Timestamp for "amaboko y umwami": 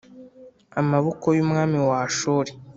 0.79-1.77